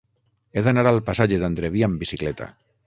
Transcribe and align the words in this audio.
He 0.59 0.63
d'anar 0.67 0.85
al 0.93 0.97
passatge 1.11 1.41
d'Andreví 1.45 1.87
amb 1.91 2.03
bicicleta. 2.07 2.51